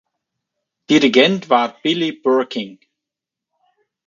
Dirigent 0.89 1.47
war 1.51 1.75
Willy 1.83 2.11
Berking. 2.11 2.79